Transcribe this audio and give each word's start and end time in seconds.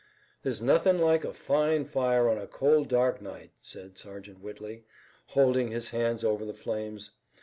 "There's 0.41 0.63
nothing 0.63 0.97
like 0.97 1.23
a 1.23 1.31
fine 1.31 1.85
fire 1.85 2.27
on 2.27 2.39
a 2.39 2.47
cold, 2.47 2.87
dark 2.89 3.21
night," 3.21 3.51
said 3.61 3.99
Sergeant 3.99 4.41
Whitley, 4.41 4.83
holding 5.27 5.67
his 5.69 5.89
hands 5.89 6.23
over 6.23 6.43
the 6.43 6.55
flames. 6.55 7.11